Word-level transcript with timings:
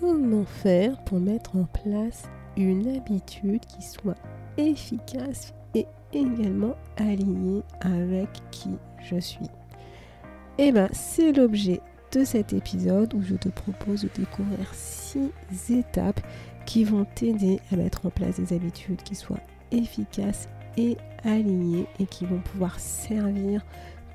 comment 0.00 0.44
faire 0.44 0.98
pour 1.04 1.20
mettre 1.20 1.56
en 1.56 1.64
place 1.64 2.24
une 2.56 2.96
habitude 2.96 3.64
qui 3.66 3.82
soit 3.82 4.16
efficace 4.56 5.54
et 5.74 5.86
également 6.12 6.74
alignée 6.96 7.62
avec 7.80 8.28
qui 8.50 8.70
je 9.02 9.20
suis. 9.20 9.46
Et 10.58 10.68
eh 10.68 10.72
bien, 10.72 10.88
c'est 10.92 11.32
l'objet 11.32 11.80
de 12.12 12.24
cet 12.24 12.52
épisode 12.52 13.14
où 13.14 13.22
je 13.22 13.36
te 13.36 13.48
propose 13.48 14.02
de 14.02 14.10
découvrir 14.14 14.74
six 14.74 15.30
étapes 15.70 16.20
qui 16.66 16.84
vont 16.84 17.06
t'aider 17.14 17.60
à 17.72 17.76
mettre 17.76 18.06
en 18.06 18.10
place 18.10 18.40
des 18.40 18.54
habitudes 18.54 19.02
qui 19.02 19.14
soient 19.14 19.40
efficaces 19.70 20.48
et 20.76 20.96
alignées 21.24 21.86
et 21.98 22.06
qui 22.06 22.26
vont 22.26 22.40
pouvoir 22.40 22.78
servir 22.78 23.64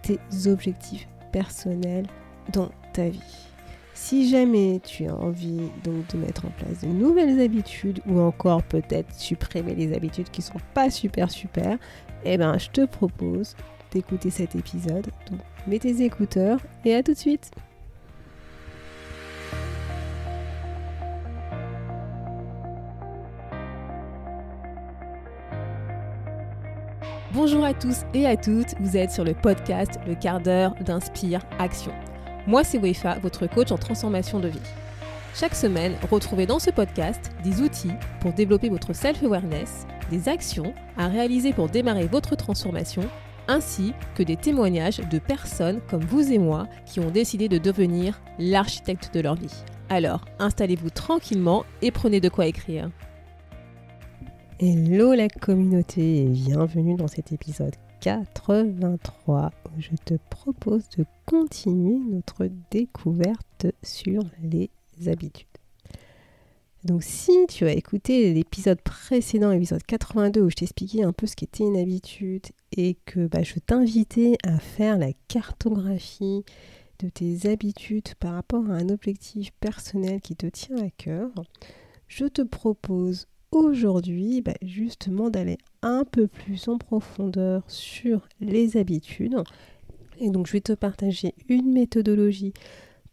tes 0.02 0.20
objectifs 0.48 1.08
personnels 1.32 2.08
dans 2.52 2.70
ta 2.94 3.10
vie. 3.10 3.45
Si 3.96 4.30
jamais 4.30 4.82
tu 4.84 5.07
as 5.07 5.16
envie 5.16 5.72
donc 5.85 6.05
de 6.12 6.17
mettre 6.17 6.45
en 6.45 6.49
place 6.49 6.81
de 6.81 6.88
nouvelles 6.88 7.40
habitudes 7.40 8.02
ou 8.05 8.20
encore 8.20 8.62
peut-être 8.62 9.16
supprimer 9.16 9.73
les 9.73 9.94
habitudes 9.94 10.30
qui 10.30 10.41
sont 10.41 10.59
pas 10.73 10.90
super 10.90 11.31
super, 11.31 11.77
eh 12.26 12.38
ben 12.38 12.58
je 12.58 12.70
te 12.70 12.86
propose 12.86 13.55
d'écouter 13.91 14.31
cet 14.31 14.53
épisode. 14.53 15.08
Donc 15.31 15.39
mets 15.66 15.80
tes 15.80 16.03
écouteurs 16.03 16.59
et 16.84 16.94
à 16.94 17.03
tout 17.03 17.13
de 17.13 17.17
suite. 17.17 17.52
Bonjour 27.34 27.64
à 27.64 27.73
tous 27.73 28.02
et 28.14 28.27
à 28.27 28.36
toutes, 28.36 28.75
vous 28.81 28.98
êtes 28.98 29.12
sur 29.12 29.23
le 29.23 29.34
podcast 29.34 30.00
Le 30.05 30.16
quart 30.16 30.41
d'heure 30.41 30.75
d'Inspire 30.84 31.41
Action. 31.59 31.94
Moi, 32.48 32.63
c'est 32.63 32.77
Wefa, 32.77 33.17
votre 33.20 33.48
coach 33.48 33.72
en 33.72 33.77
transformation 33.77 34.40
de 34.40 34.49
vie. 34.49 34.59
Chaque 35.34 35.55
semaine, 35.55 35.95
retrouvez 36.12 36.45
dans 36.45 36.59
ce 36.59 36.70
podcast 36.70 37.31
des 37.44 37.61
outils 37.61 37.92
pour 38.20 38.33
développer 38.33 38.70
votre 38.70 38.94
self-awareness, 38.94 39.88
des 40.11 40.30
actions 40.30 40.75
à 40.95 41.08
réaliser 41.08 41.53
pour 41.53 41.70
démarrer 41.70 42.05
votre 42.05 42.36
transformation, 42.36 43.02
ainsi 43.47 43.94
que 44.14 44.22
des 44.22 44.38
témoignages 44.38 45.00
de 45.00 45.17
personnes 45.17 45.81
comme 45.89 46.03
vous 46.03 46.31
et 46.31 46.38
moi 46.38 46.67
qui 46.86 47.00
ont 47.00 47.09
décidé 47.09 47.50
de 47.50 47.58
devenir 47.58 48.22
l'architecte 48.38 49.11
de 49.14 49.22
leur 49.22 49.36
vie. 49.36 49.64
Alors, 49.89 50.23
installez-vous 50.38 50.92
tranquillement 50.92 51.66
et 51.81 51.89
prenez 51.89 52.22
de 52.22 52.30
quoi 52.30 52.45
écrire. 52.45 52.92
Hello 54.59 55.14
la 55.14 55.30
communauté 55.30 56.22
et 56.22 56.25
bienvenue 56.25 56.95
dans 56.95 57.08
cet 57.08 57.31
épisode 57.31 57.75
83 58.06 59.52
où 59.66 59.81
je 59.81 59.95
te 60.06 60.14
propose 60.30 60.88
de 60.89 61.06
continuer 61.25 61.98
notre 61.98 62.48
découverte 62.70 63.66
sur 63.81 64.22
les 64.44 64.70
habitudes. 65.08 65.48
Donc 66.83 67.02
si 67.02 67.31
tu 67.50 67.66
as 67.66 67.73
écouté 67.73 68.31
l'épisode 68.31 68.80
précédent, 68.80 69.50
l'épisode 69.50 69.81
82, 69.81 70.42
où 70.42 70.52
je 70.52 70.56
t'expliquais 70.56 71.03
un 71.03 71.14
peu 71.14 71.26
ce 71.26 71.36
qu'était 71.36 71.64
une 71.64 71.78
habitude 71.78 72.45
et 72.78 72.95
que 73.08 73.26
bah, 73.26 73.42
je 73.42 73.58
t'invitais 73.58 74.38
à 74.44 74.59
faire 74.59 75.00
la 75.00 75.11
cartographie 75.28 76.45
de 77.00 77.09
tes 77.09 77.50
habitudes 77.50 78.14
par 78.20 78.36
rapport 78.36 78.70
à 78.70 78.73
un 78.73 78.89
objectif 78.89 79.50
personnel 79.59 80.22
qui 80.22 80.36
te 80.36 80.45
tient 80.45 80.78
à 80.78 80.92
cœur, 80.92 81.31
je 82.08 82.26
te 82.26 82.44
propose 82.44 83.26
aujourd'hui 83.56 84.42
bah, 84.42 84.53
justement 84.61 85.30
d'aller 85.30 85.58
un 85.81 86.03
peu 86.03 86.28
plus 86.28 86.67
en 86.67 86.78
profondeur 86.78 87.64
sur 87.67 88.28
les 88.42 88.78
habitudes. 88.78 89.42
Et 90.20 90.30
donc 90.30 90.48
je 90.48 90.53
vais 90.53 90.61
te 90.61 90.73
partager 90.73 91.34
une 91.48 91.72
méthodologie 91.72 92.53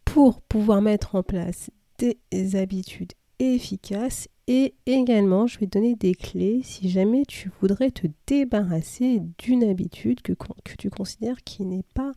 pour 0.04 0.40
pouvoir 0.42 0.82
mettre 0.82 1.14
en 1.14 1.22
place 1.22 1.70
des 1.98 2.56
habitudes 2.56 3.12
efficaces 3.38 4.28
et 4.48 4.74
également 4.86 5.46
je 5.46 5.60
vais 5.60 5.66
te 5.66 5.78
donner 5.78 5.94
des 5.94 6.14
clés 6.14 6.60
si 6.64 6.90
jamais 6.90 7.24
tu 7.26 7.50
voudrais 7.60 7.92
te 7.92 8.08
débarrasser 8.26 9.22
d'une 9.38 9.62
habitude 9.64 10.22
que, 10.22 10.32
que 10.32 10.74
tu 10.76 10.90
considères 10.90 11.42
qui 11.44 11.64
n'est 11.64 11.84
pas 11.94 12.12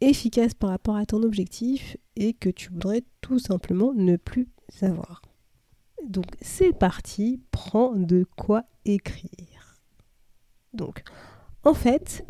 efficace 0.00 0.54
par 0.54 0.70
rapport 0.70 0.96
à 0.96 1.06
ton 1.06 1.22
objectif 1.24 1.96
et 2.14 2.32
que 2.32 2.50
tu 2.50 2.70
voudrais 2.70 3.02
tout 3.20 3.40
simplement 3.40 3.92
ne 3.94 4.16
plus 4.16 4.46
avoir. 4.80 5.22
Donc 6.06 6.26
c'est 6.40 6.72
parti, 6.72 7.40
prends 7.50 7.94
de 7.94 8.26
quoi 8.36 8.64
écrire. 8.84 9.80
Donc 10.72 11.02
en 11.64 11.74
fait, 11.74 12.24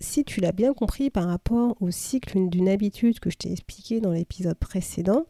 si 0.00 0.24
tu 0.24 0.40
l'as 0.40 0.52
bien 0.52 0.72
compris 0.72 1.10
par 1.10 1.26
rapport 1.26 1.76
au 1.80 1.90
cycle 1.90 2.48
d'une 2.48 2.68
habitude 2.68 3.20
que 3.20 3.30
je 3.30 3.36
t'ai 3.36 3.52
expliqué 3.52 4.00
dans 4.00 4.12
l'épisode 4.12 4.58
précédent, 4.58 5.26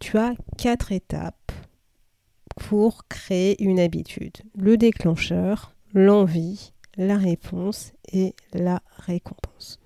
tu 0.00 0.18
as 0.18 0.34
quatre 0.56 0.92
étapes 0.92 1.52
pour 2.56 3.06
créer 3.08 3.62
une 3.62 3.78
habitude. 3.78 4.36
Le 4.56 4.76
déclencheur, 4.76 5.74
l'envie, 5.94 6.72
la 6.96 7.16
réponse 7.16 7.92
et 8.12 8.34
la 8.52 8.82
récompense. 8.96 9.78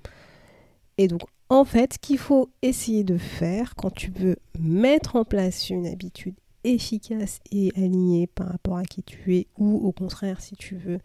Et 0.96 1.08
donc 1.08 1.22
en 1.50 1.66
fait, 1.66 1.94
ce 1.94 1.98
qu'il 1.98 2.16
faut 2.16 2.50
essayer 2.62 3.04
de 3.04 3.18
faire 3.18 3.74
quand 3.74 3.90
tu 3.90 4.10
veux 4.10 4.36
mettre 4.58 5.16
en 5.16 5.24
place 5.24 5.68
une 5.68 5.86
habitude 5.86 6.34
efficace 6.64 7.40
et 7.50 7.72
aligné 7.76 8.26
par 8.26 8.48
rapport 8.48 8.76
à 8.76 8.84
qui 8.84 9.02
tu 9.02 9.36
es 9.36 9.46
ou 9.58 9.76
au 9.86 9.92
contraire 9.92 10.40
si 10.40 10.54
tu 10.54 10.76
veux 10.76 10.98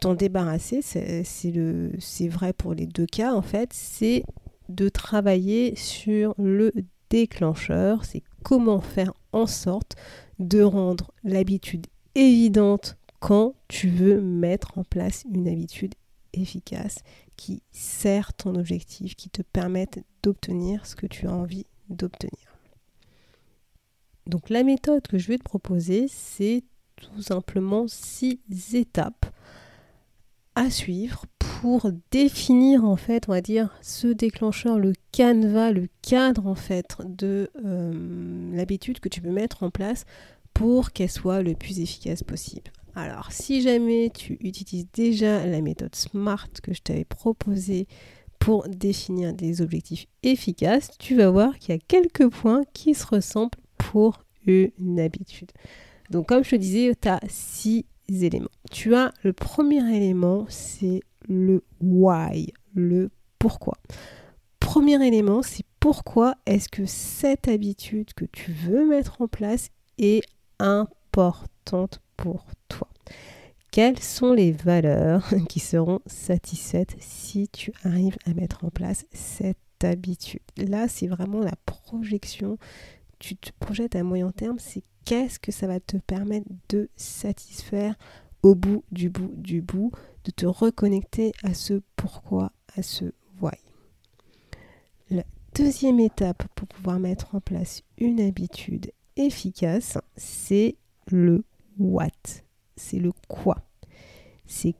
t'en 0.00 0.14
débarrasser, 0.14 0.82
c'est 0.82 2.28
vrai 2.28 2.52
pour 2.52 2.74
les 2.74 2.86
deux 2.86 3.06
cas 3.06 3.34
en 3.34 3.42
fait, 3.42 3.72
c'est 3.72 4.24
de 4.68 4.88
travailler 4.88 5.74
sur 5.76 6.34
le 6.38 6.72
déclencheur, 7.08 8.04
c'est 8.04 8.22
comment 8.42 8.80
faire 8.80 9.12
en 9.32 9.46
sorte 9.46 9.94
de 10.38 10.62
rendre 10.62 11.12
l'habitude 11.24 11.86
évidente 12.14 12.96
quand 13.20 13.54
tu 13.68 13.88
veux 13.88 14.20
mettre 14.20 14.76
en 14.78 14.84
place 14.84 15.24
une 15.32 15.48
habitude 15.48 15.94
efficace 16.32 16.98
qui 17.36 17.62
sert 17.70 18.34
ton 18.34 18.54
objectif, 18.54 19.14
qui 19.14 19.30
te 19.30 19.42
permette 19.42 20.04
d'obtenir 20.22 20.86
ce 20.86 20.96
que 20.96 21.06
tu 21.06 21.26
as 21.26 21.32
envie 21.32 21.66
d'obtenir. 21.88 22.55
Donc 24.26 24.50
la 24.50 24.62
méthode 24.62 25.06
que 25.06 25.18
je 25.18 25.28
vais 25.28 25.38
te 25.38 25.44
proposer, 25.44 26.06
c'est 26.08 26.64
tout 26.96 27.22
simplement 27.22 27.86
six 27.88 28.40
étapes 28.74 29.26
à 30.54 30.70
suivre 30.70 31.26
pour 31.38 31.90
définir 32.10 32.84
en 32.84 32.96
fait, 32.96 33.28
on 33.28 33.32
va 33.32 33.40
dire, 33.40 33.74
ce 33.82 34.08
déclencheur, 34.08 34.78
le 34.78 34.92
canevas, 35.12 35.72
le 35.72 35.88
cadre 36.02 36.46
en 36.46 36.54
fait 36.54 36.96
de 37.04 37.50
euh, 37.64 38.54
l'habitude 38.54 39.00
que 39.00 39.08
tu 39.08 39.20
peux 39.20 39.30
mettre 39.30 39.62
en 39.62 39.70
place 39.70 40.04
pour 40.54 40.92
qu'elle 40.92 41.10
soit 41.10 41.42
le 41.42 41.54
plus 41.54 41.80
efficace 41.80 42.22
possible. 42.22 42.70
Alors, 42.94 43.30
si 43.30 43.60
jamais 43.60 44.10
tu 44.10 44.38
utilises 44.40 44.86
déjà 44.94 45.46
la 45.46 45.60
méthode 45.60 45.94
SMART 45.94 46.48
que 46.62 46.72
je 46.72 46.80
t'avais 46.80 47.04
proposée 47.04 47.86
pour 48.38 48.66
définir 48.68 49.34
des 49.34 49.60
objectifs 49.60 50.06
efficaces, 50.22 50.88
tu 50.98 51.16
vas 51.16 51.30
voir 51.30 51.58
qu'il 51.58 51.74
y 51.74 51.78
a 51.78 51.80
quelques 51.86 52.28
points 52.28 52.62
qui 52.72 52.94
se 52.94 53.06
ressemblent 53.06 53.58
une 54.46 55.00
habitude. 55.00 55.52
Donc 56.10 56.28
comme 56.28 56.44
je 56.44 56.50
te 56.50 56.56
disais, 56.56 56.94
tu 57.00 57.08
as 57.08 57.20
six 57.28 57.84
éléments. 58.08 58.48
Tu 58.70 58.94
as 58.94 59.12
le 59.22 59.32
premier 59.32 59.78
élément, 59.94 60.46
c'est 60.48 61.00
le 61.28 61.64
why, 61.80 62.52
le 62.74 63.10
pourquoi. 63.38 63.74
Premier 64.60 65.04
élément, 65.06 65.42
c'est 65.42 65.64
pourquoi 65.80 66.34
est-ce 66.46 66.68
que 66.68 66.86
cette 66.86 67.48
habitude 67.48 68.12
que 68.14 68.24
tu 68.24 68.52
veux 68.52 68.86
mettre 68.86 69.22
en 69.22 69.28
place 69.28 69.68
est 69.98 70.22
importante 70.58 72.00
pour 72.16 72.46
toi? 72.68 72.88
Quelles 73.70 73.98
sont 73.98 74.32
les 74.32 74.52
valeurs 74.52 75.28
qui 75.48 75.60
seront 75.60 76.00
satisfaites 76.06 76.96
si 76.98 77.48
tu 77.48 77.72
arrives 77.84 78.16
à 78.24 78.32
mettre 78.32 78.64
en 78.64 78.70
place 78.70 79.04
cette 79.12 79.58
habitude? 79.82 80.40
Là, 80.56 80.88
c'est 80.88 81.06
vraiment 81.06 81.40
la 81.40 81.54
projection 81.66 82.58
tu 83.18 83.36
te 83.36 83.50
projettes 83.58 83.96
à 83.96 84.02
moyen 84.02 84.30
terme, 84.30 84.58
c'est 84.58 84.82
qu'est-ce 85.04 85.38
que 85.38 85.52
ça 85.52 85.66
va 85.66 85.80
te 85.80 85.96
permettre 85.96 86.48
de 86.68 86.88
satisfaire 86.96 87.94
au 88.42 88.54
bout 88.54 88.84
du 88.92 89.08
bout 89.08 89.32
du 89.36 89.62
bout, 89.62 89.92
de 90.24 90.30
te 90.30 90.46
reconnecter 90.46 91.32
à 91.42 91.54
ce 91.54 91.82
pourquoi, 91.96 92.52
à 92.76 92.82
ce 92.82 93.06
why. 93.40 93.56
La 95.10 95.24
deuxième 95.54 96.00
étape 96.00 96.44
pour 96.54 96.68
pouvoir 96.68 96.98
mettre 96.98 97.34
en 97.34 97.40
place 97.40 97.82
une 97.98 98.20
habitude 98.20 98.92
efficace, 99.16 99.98
c'est 100.16 100.76
le 101.08 101.44
what, 101.78 102.10
c'est 102.76 102.98
le 102.98 103.12
quoi. 103.28 103.56
C'est 104.46 104.74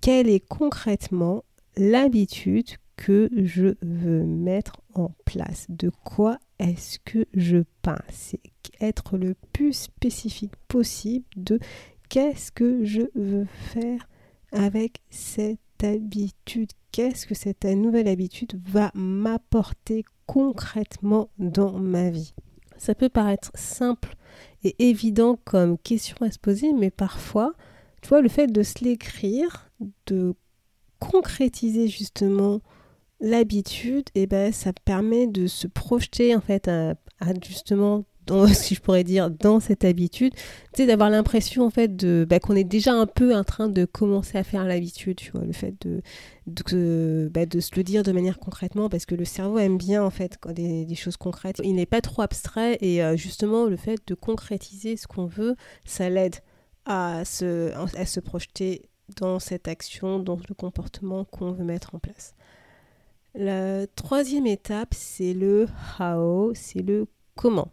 quelle 0.00 0.28
est 0.28 0.46
concrètement 0.46 1.44
l'habitude 1.76 2.68
que 2.96 3.30
je 3.34 3.74
veux 3.82 4.24
mettre 4.24 4.80
en 4.94 5.10
place 5.24 5.66
De 5.68 5.90
quoi 6.04 6.38
est-ce 6.58 6.98
que 7.04 7.26
je 7.34 7.58
parle 7.82 8.04
C'est 8.10 8.40
être 8.80 9.16
le 9.16 9.34
plus 9.52 9.72
spécifique 9.72 10.54
possible 10.68 11.26
de 11.36 11.58
qu'est-ce 12.08 12.52
que 12.52 12.84
je 12.84 13.02
veux 13.14 13.46
faire 13.46 14.08
avec 14.52 15.00
cette 15.10 15.58
habitude? 15.82 16.70
Qu'est-ce 16.92 17.26
que 17.26 17.34
cette 17.34 17.64
nouvelle 17.64 18.08
habitude 18.08 18.60
va 18.64 18.90
m'apporter 18.94 20.04
concrètement 20.26 21.30
dans 21.38 21.78
ma 21.78 22.10
vie? 22.10 22.34
Ça 22.76 22.94
peut 22.94 23.08
paraître 23.08 23.50
simple 23.54 24.16
et 24.62 24.88
évident 24.90 25.38
comme 25.44 25.78
question 25.78 26.16
à 26.20 26.30
se 26.30 26.38
poser, 26.38 26.72
mais 26.72 26.90
parfois, 26.90 27.52
tu 28.02 28.08
vois, 28.08 28.20
le 28.20 28.28
fait 28.28 28.46
de 28.46 28.62
se 28.62 28.84
l'écrire, 28.84 29.70
de 30.06 30.34
concrétiser 30.98 31.88
justement 31.88 32.60
l'habitude, 33.20 34.04
eh 34.14 34.26
ben, 34.26 34.52
ça 34.52 34.72
permet 34.84 35.26
de 35.26 35.46
se 35.46 35.66
projeter 35.66 36.34
en 36.34 36.40
fait 36.40 36.70
justement 37.46 38.04
dans, 38.26 38.46
si 38.52 38.74
je 38.74 38.80
pourrais 38.80 39.04
dire, 39.04 39.30
dans 39.30 39.60
cette 39.60 39.84
habitude, 39.84 40.32
tu 40.74 40.86
d'avoir 40.86 41.10
l'impression 41.10 41.64
en 41.64 41.70
fait 41.70 41.94
de 41.96 42.26
bah, 42.28 42.40
qu'on 42.40 42.56
est 42.56 42.64
déjà 42.64 42.92
un 42.92 43.06
peu 43.06 43.34
en 43.34 43.44
train 43.44 43.68
de 43.68 43.84
commencer 43.84 44.38
à 44.38 44.44
faire 44.44 44.64
l'habitude, 44.64 45.16
tu 45.16 45.30
vois, 45.32 45.44
le 45.44 45.52
fait 45.52 45.74
de 45.82 46.02
de, 46.46 47.30
bah, 47.32 47.46
de, 47.46 47.60
se 47.60 47.70
le 47.74 47.82
dire 47.82 48.02
de 48.02 48.12
manière 48.12 48.38
concrètement, 48.38 48.88
parce 48.88 49.06
que 49.06 49.14
le 49.14 49.24
cerveau 49.24 49.58
aime 49.58 49.78
bien 49.78 50.02
en 50.04 50.10
fait 50.10 50.38
des, 50.54 50.84
des 50.84 50.94
choses 50.94 51.16
concrètes. 51.16 51.60
Il 51.64 51.74
n'est 51.74 51.86
pas 51.86 52.00
trop 52.00 52.22
abstrait 52.22 52.76
et 52.80 53.02
euh, 53.02 53.16
justement 53.16 53.64
le 53.66 53.76
fait 53.76 53.98
de 54.06 54.14
concrétiser 54.14 54.96
ce 54.96 55.06
qu'on 55.06 55.26
veut, 55.26 55.56
ça 55.86 56.10
l'aide 56.10 56.36
à 56.84 57.24
se, 57.24 57.72
à 57.96 58.06
se 58.06 58.20
projeter 58.20 58.90
dans 59.16 59.38
cette 59.38 59.68
action, 59.68 60.18
dans 60.18 60.38
le 60.48 60.54
comportement 60.54 61.24
qu'on 61.24 61.52
veut 61.52 61.64
mettre 61.64 61.94
en 61.94 61.98
place. 61.98 62.34
La 63.36 63.88
troisième 63.88 64.46
étape, 64.46 64.94
c'est 64.94 65.34
le 65.34 65.66
how, 65.98 66.52
c'est 66.54 66.82
le 66.82 67.08
comment. 67.34 67.72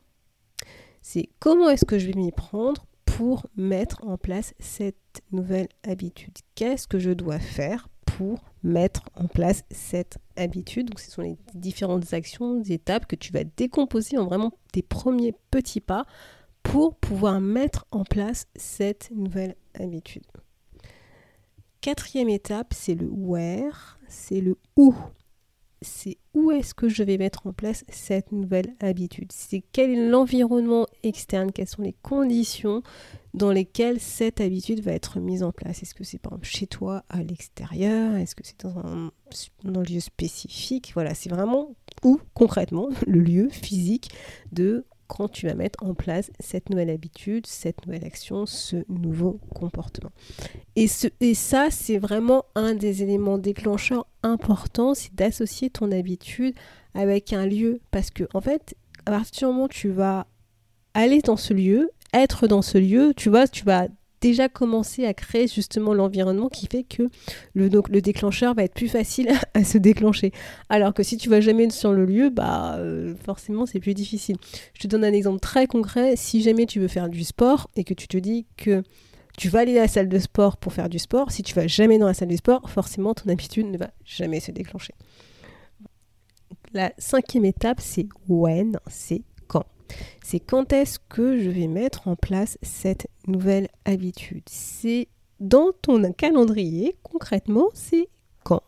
C'est 1.03 1.29
comment 1.39 1.69
est-ce 1.69 1.85
que 1.85 1.99
je 1.99 2.07
vais 2.07 2.13
m'y 2.13 2.31
prendre 2.31 2.87
pour 3.05 3.45
mettre 3.55 4.03
en 4.03 4.17
place 4.17 4.55
cette 4.59 5.21
nouvelle 5.31 5.67
habitude? 5.83 6.35
Qu'est-ce 6.55 6.87
que 6.87 6.97
je 6.97 7.11
dois 7.11 7.37
faire 7.37 7.89
pour 8.07 8.39
mettre 8.63 9.03
en 9.13 9.27
place 9.27 9.63
cette 9.69 10.17
habitude? 10.35 10.89
Donc 10.89 10.99
ce 10.99 11.11
sont 11.11 11.21
les 11.21 11.37
différentes 11.53 12.11
actions, 12.15 12.55
des 12.55 12.73
étapes 12.73 13.05
que 13.05 13.15
tu 13.15 13.31
vas 13.31 13.43
décomposer 13.43 14.17
en 14.17 14.25
vraiment 14.25 14.53
tes 14.73 14.81
premiers 14.81 15.35
petits 15.51 15.79
pas 15.79 16.07
pour 16.63 16.95
pouvoir 16.95 17.39
mettre 17.39 17.85
en 17.91 18.03
place 18.03 18.47
cette 18.55 19.11
nouvelle 19.13 19.55
habitude. 19.79 20.25
Quatrième 21.81 22.29
étape, 22.29 22.73
c'est 22.75 22.95
le 22.95 23.09
where, 23.11 23.99
c'est 24.07 24.41
le 24.41 24.57
où 24.75 24.95
c'est 25.81 26.17
où 26.33 26.51
est-ce 26.51 26.73
que 26.73 26.89
je 26.89 27.03
vais 27.03 27.17
mettre 27.17 27.47
en 27.47 27.53
place 27.53 27.83
cette 27.89 28.31
nouvelle 28.31 28.75
habitude? 28.79 29.31
C'est 29.31 29.63
quel 29.71 29.91
est 29.91 30.09
l'environnement 30.09 30.87
externe, 31.03 31.51
quelles 31.51 31.67
sont 31.67 31.81
les 31.81 31.95
conditions 32.03 32.83
dans 33.33 33.51
lesquelles 33.51 33.99
cette 33.99 34.41
habitude 34.41 34.81
va 34.81 34.91
être 34.91 35.19
mise 35.19 35.43
en 35.43 35.51
place? 35.51 35.81
Est-ce 35.81 35.95
que 35.95 36.03
c'est 36.03 36.19
par 36.19 36.33
exemple 36.33 36.47
chez 36.47 36.67
toi, 36.67 37.03
à 37.09 37.23
l'extérieur? 37.23 38.15
Est-ce 38.15 38.35
que 38.35 38.43
c'est 38.45 38.61
dans 38.61 38.77
un, 38.77 39.11
dans 39.63 39.79
un 39.79 39.83
lieu 39.83 39.99
spécifique? 39.99 40.91
Voilà, 40.93 41.15
c'est 41.15 41.29
vraiment 41.29 41.75
où 42.03 42.19
concrètement 42.33 42.89
le 43.07 43.19
lieu 43.19 43.49
physique 43.49 44.11
de 44.51 44.85
quand 45.11 45.27
tu 45.27 45.47
vas 45.47 45.55
mettre 45.55 45.83
en 45.83 45.93
place 45.93 46.31
cette 46.39 46.69
nouvelle 46.69 46.89
habitude, 46.89 47.45
cette 47.45 47.85
nouvelle 47.85 48.05
action, 48.05 48.45
ce 48.45 48.77
nouveau 48.87 49.41
comportement. 49.53 50.11
Et, 50.77 50.87
ce, 50.87 51.07
et 51.19 51.33
ça, 51.33 51.67
c'est 51.69 51.97
vraiment 51.97 52.45
un 52.55 52.75
des 52.75 53.03
éléments 53.03 53.37
déclencheurs 53.37 54.07
importants, 54.23 54.93
c'est 54.93 55.13
d'associer 55.13 55.69
ton 55.69 55.91
habitude 55.91 56.55
avec 56.93 57.33
un 57.33 57.45
lieu. 57.45 57.81
Parce 57.91 58.09
que, 58.09 58.23
en 58.33 58.39
fait, 58.39 58.73
à 59.05 59.11
partir 59.11 59.49
du 59.49 59.53
moment 59.53 59.65
où 59.65 59.67
tu 59.67 59.89
vas 59.89 60.27
aller 60.93 61.19
dans 61.19 61.37
ce 61.37 61.53
lieu, 61.53 61.91
être 62.13 62.47
dans 62.47 62.61
ce 62.61 62.77
lieu, 62.77 63.13
tu 63.13 63.29
vois, 63.29 63.49
tu 63.49 63.65
vas 63.65 63.89
déjà 64.21 64.47
commencer 64.47 65.05
à 65.05 65.13
créer 65.13 65.47
justement 65.47 65.93
l'environnement 65.93 66.47
qui 66.47 66.67
fait 66.67 66.83
que 66.83 67.09
le 67.53 68.01
déclencheur 68.01 68.53
va 68.53 68.63
être 68.63 68.73
plus 68.73 68.87
facile 68.87 69.29
à 69.53 69.63
se 69.63 69.77
déclencher. 69.77 70.31
Alors 70.69 70.93
que 70.93 71.03
si 71.03 71.17
tu 71.17 71.29
vas 71.29 71.41
jamais 71.41 71.69
sur 71.69 71.91
le 71.91 72.05
lieu, 72.05 72.29
bah 72.29 72.75
euh, 72.77 73.15
forcément 73.25 73.65
c'est 73.65 73.79
plus 73.79 73.93
difficile. 73.93 74.37
Je 74.73 74.81
te 74.81 74.87
donne 74.87 75.03
un 75.03 75.13
exemple 75.13 75.39
très 75.39 75.67
concret. 75.67 76.15
Si 76.15 76.41
jamais 76.41 76.65
tu 76.65 76.79
veux 76.79 76.87
faire 76.87 77.09
du 77.09 77.23
sport 77.23 77.69
et 77.75 77.83
que 77.83 77.93
tu 77.93 78.07
te 78.07 78.17
dis 78.17 78.45
que 78.57 78.83
tu 79.37 79.49
vas 79.49 79.59
aller 79.59 79.77
à 79.77 79.83
la 79.83 79.87
salle 79.87 80.09
de 80.09 80.19
sport 80.19 80.57
pour 80.57 80.73
faire 80.73 80.89
du 80.89 80.99
sport, 80.99 81.31
si 81.31 81.41
tu 81.41 81.53
vas 81.55 81.67
jamais 81.67 81.97
dans 81.97 82.07
la 82.07 82.13
salle 82.13 82.29
de 82.29 82.35
sport, 82.35 82.69
forcément 82.69 83.13
ton 83.13 83.29
habitude 83.29 83.65
ne 83.65 83.77
va 83.77 83.91
jamais 84.05 84.39
se 84.39 84.51
déclencher. 84.51 84.93
La 86.73 86.93
cinquième 86.97 87.45
étape, 87.45 87.79
c'est 87.81 88.07
when, 88.27 88.77
c'est 88.87 89.23
c'est 90.23 90.39
quand 90.39 90.73
est-ce 90.73 90.99
que 91.09 91.39
je 91.39 91.49
vais 91.49 91.67
mettre 91.67 92.07
en 92.07 92.15
place 92.15 92.57
cette 92.61 93.07
nouvelle 93.27 93.69
habitude? 93.85 94.43
C'est 94.47 95.07
dans 95.39 95.71
ton 95.81 96.11
calendrier, 96.13 96.95
concrètement, 97.03 97.69
c'est 97.73 98.09
quand? 98.43 98.63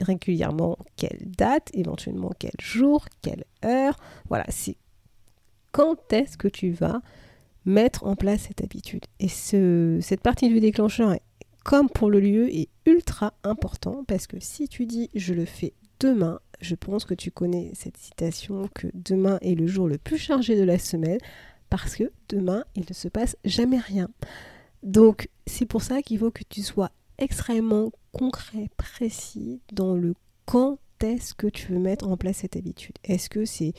Régulièrement, 0.00 0.78
quelle 0.96 1.30
date, 1.36 1.70
éventuellement 1.74 2.32
quel 2.38 2.52
jour, 2.58 3.06
quelle 3.22 3.44
heure? 3.64 3.96
Voilà, 4.28 4.46
c'est 4.48 4.76
quand 5.72 6.12
est-ce 6.12 6.36
que 6.36 6.48
tu 6.48 6.70
vas 6.70 7.02
mettre 7.64 8.04
en 8.04 8.16
place 8.16 8.46
cette 8.48 8.62
habitude? 8.62 9.04
Et 9.20 9.28
ce, 9.28 9.98
cette 10.00 10.22
partie 10.22 10.48
du 10.48 10.60
déclencheur, 10.60 11.14
comme 11.64 11.90
pour 11.90 12.10
le 12.10 12.20
lieu, 12.20 12.48
est 12.54 12.68
ultra 12.86 13.34
important 13.44 14.04
parce 14.08 14.26
que 14.26 14.40
si 14.40 14.68
tu 14.68 14.86
dis 14.86 15.10
je 15.14 15.34
le 15.34 15.44
fais 15.44 15.74
demain, 16.00 16.40
je 16.60 16.74
pense 16.74 17.04
que 17.04 17.14
tu 17.14 17.30
connais 17.30 17.70
cette 17.74 17.96
citation 17.96 18.68
que 18.74 18.88
demain 18.94 19.38
est 19.42 19.54
le 19.54 19.66
jour 19.66 19.88
le 19.88 19.98
plus 19.98 20.18
chargé 20.18 20.56
de 20.56 20.64
la 20.64 20.78
semaine 20.78 21.18
parce 21.70 21.96
que 21.96 22.10
demain, 22.28 22.64
il 22.74 22.84
ne 22.88 22.94
se 22.94 23.08
passe 23.08 23.36
jamais 23.44 23.78
rien. 23.78 24.08
Donc, 24.82 25.28
c'est 25.46 25.66
pour 25.66 25.82
ça 25.82 26.02
qu'il 26.02 26.18
faut 26.18 26.30
que 26.30 26.44
tu 26.48 26.62
sois 26.62 26.90
extrêmement 27.18 27.90
concret, 28.12 28.68
précis 28.76 29.60
dans 29.72 29.94
le 29.94 30.14
quand 30.46 30.78
est-ce 31.00 31.34
que 31.34 31.46
tu 31.46 31.72
veux 31.72 31.78
mettre 31.78 32.08
en 32.08 32.16
place 32.16 32.38
cette 32.38 32.56
habitude. 32.56 32.94
Est-ce 33.04 33.28
que 33.28 33.44
c'est 33.44 33.72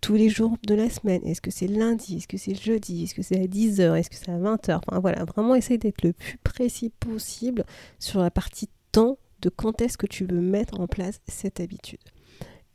tous 0.00 0.14
les 0.14 0.28
jours 0.28 0.56
de 0.66 0.74
la 0.74 0.88
semaine? 0.88 1.24
Est-ce 1.26 1.40
que 1.40 1.50
c'est 1.50 1.66
lundi? 1.66 2.16
Est-ce 2.16 2.28
que 2.28 2.36
c'est 2.38 2.54
jeudi? 2.54 3.04
Est-ce 3.04 3.14
que 3.14 3.22
c'est 3.22 3.40
à 3.40 3.46
10h 3.46 3.96
Est-ce 3.96 4.10
que 4.10 4.16
c'est 4.16 4.30
à 4.30 4.38
20h 4.38 4.80
Enfin 4.86 5.00
voilà, 5.00 5.24
vraiment 5.24 5.54
essaye 5.54 5.78
d'être 5.78 6.02
le 6.02 6.12
plus 6.12 6.38
précis 6.38 6.90
possible 6.90 7.64
sur 7.98 8.20
la 8.20 8.30
partie 8.30 8.68
temps 8.92 9.18
de 9.42 9.48
quand 9.48 9.80
est-ce 9.80 9.98
que 9.98 10.06
tu 10.06 10.24
veux 10.24 10.40
mettre 10.40 10.80
en 10.80 10.86
place 10.86 11.20
cette 11.28 11.60
habitude. 11.60 12.00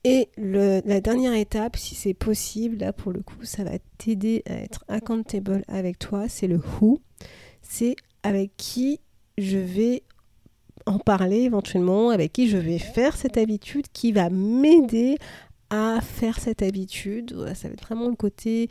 Et 0.03 0.29
la 0.37 0.99
dernière 0.99 1.33
étape, 1.33 1.77
si 1.77 1.93
c'est 1.93 2.15
possible, 2.15 2.77
là 2.77 2.91
pour 2.91 3.11
le 3.11 3.21
coup, 3.21 3.43
ça 3.43 3.63
va 3.63 3.77
t'aider 3.99 4.41
à 4.47 4.53
être 4.53 4.83
accountable 4.87 5.63
avec 5.67 5.99
toi, 5.99 6.27
c'est 6.27 6.47
le 6.47 6.57
who. 6.57 6.99
C'est 7.61 7.95
avec 8.23 8.51
qui 8.57 8.99
je 9.37 9.57
vais 9.59 10.03
en 10.87 10.97
parler 10.97 11.41
éventuellement, 11.41 12.09
avec 12.09 12.33
qui 12.33 12.49
je 12.49 12.57
vais 12.57 12.79
faire 12.79 13.15
cette 13.15 13.37
habitude, 13.37 13.85
qui 13.93 14.11
va 14.11 14.31
m'aider 14.31 15.17
à 15.69 15.99
faire 16.01 16.39
cette 16.39 16.63
habitude. 16.63 17.35
Ça 17.53 17.67
va 17.67 17.75
être 17.75 17.85
vraiment 17.85 18.09
le 18.09 18.15
côté 18.15 18.69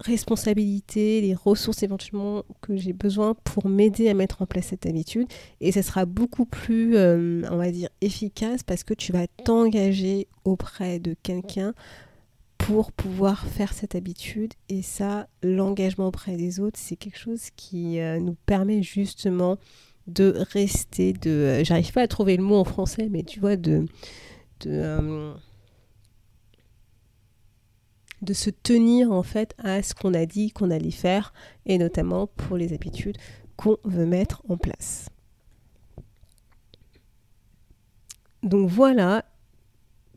responsabilité, 0.00 1.20
les 1.20 1.34
ressources 1.34 1.82
éventuellement 1.82 2.44
que 2.60 2.76
j'ai 2.76 2.92
besoin 2.92 3.34
pour 3.44 3.68
m'aider 3.68 4.08
à 4.08 4.14
mettre 4.14 4.42
en 4.42 4.46
place 4.46 4.66
cette 4.66 4.86
habitude. 4.86 5.26
Et 5.60 5.72
ça 5.72 5.82
sera 5.82 6.04
beaucoup 6.04 6.46
plus, 6.46 6.96
euh, 6.96 7.42
on 7.50 7.56
va 7.56 7.70
dire, 7.70 7.88
efficace 8.00 8.62
parce 8.62 8.84
que 8.84 8.94
tu 8.94 9.12
vas 9.12 9.26
t'engager 9.44 10.28
auprès 10.44 10.98
de 10.98 11.16
quelqu'un 11.22 11.74
pour 12.58 12.92
pouvoir 12.92 13.46
faire 13.46 13.72
cette 13.72 13.94
habitude. 13.94 14.52
Et 14.68 14.82
ça, 14.82 15.28
l'engagement 15.42 16.08
auprès 16.08 16.36
des 16.36 16.60
autres, 16.60 16.78
c'est 16.78 16.96
quelque 16.96 17.18
chose 17.18 17.48
qui 17.56 17.98
euh, 17.98 18.20
nous 18.20 18.36
permet 18.46 18.82
justement 18.82 19.58
de 20.06 20.34
rester, 20.52 21.12
de... 21.12 21.30
Euh, 21.30 21.64
j'arrive 21.64 21.92
pas 21.92 22.02
à 22.02 22.08
trouver 22.08 22.36
le 22.36 22.42
mot 22.42 22.56
en 22.56 22.64
français, 22.64 23.08
mais 23.10 23.22
tu 23.24 23.40
vois, 23.40 23.56
de 23.56 23.86
de 28.22 28.32
se 28.32 28.50
tenir 28.50 29.12
en 29.12 29.22
fait 29.22 29.54
à 29.58 29.82
ce 29.82 29.94
qu'on 29.94 30.14
a 30.14 30.26
dit 30.26 30.50
qu'on 30.50 30.70
allait 30.70 30.90
faire 30.90 31.32
et 31.66 31.78
notamment 31.78 32.26
pour 32.26 32.56
les 32.56 32.72
habitudes 32.72 33.16
qu'on 33.56 33.76
veut 33.84 34.06
mettre 34.06 34.42
en 34.48 34.56
place. 34.56 35.08
Donc 38.42 38.68
voilà, 38.68 39.24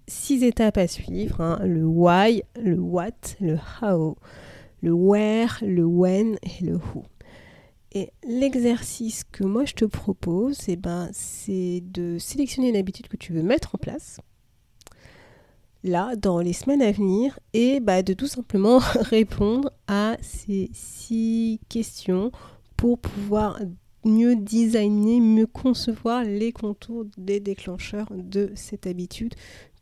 six 0.08 0.44
étapes 0.44 0.78
à 0.78 0.88
suivre, 0.88 1.42
hein. 1.42 1.60
le 1.66 1.86
why, 1.86 2.44
le 2.56 2.80
what, 2.80 3.36
le 3.40 3.58
how, 3.82 4.16
le 4.82 4.94
where, 4.94 5.58
le 5.62 5.86
when 5.86 6.38
et 6.44 6.64
le 6.64 6.76
who. 6.76 7.04
Et 7.94 8.12
l'exercice 8.24 9.24
que 9.24 9.44
moi 9.44 9.66
je 9.66 9.74
te 9.74 9.86
propose, 9.86 10.70
eh 10.70 10.76
ben, 10.76 11.10
c'est 11.12 11.82
de 11.84 12.18
sélectionner 12.20 12.70
une 12.70 12.78
habitude 12.78 13.08
que 13.08 13.18
tu 13.18 13.34
veux 13.34 13.44
mettre 13.44 13.76
en 13.76 13.80
place 13.80 14.22
là 15.84 16.16
dans 16.16 16.40
les 16.40 16.54
semaines 16.54 16.82
à 16.82 16.92
venir 16.92 17.40
et 17.54 17.80
bah, 17.80 18.04
de 18.04 18.14
tout 18.14 18.28
simplement 18.28 18.78
répondre 19.00 19.72
à 19.88 20.18
ces 20.22 20.70
six 20.74 21.60
questions 21.70 22.32
pour 22.78 23.00
pouvoir 23.00 23.60
mieux 24.04 24.36
designer, 24.36 25.20
mieux 25.20 25.46
concevoir 25.46 26.24
les 26.24 26.52
contours 26.52 27.06
des 27.18 27.40
déclencheurs 27.40 28.12
de 28.12 28.52
cette 28.56 28.88
habitude 28.88 29.36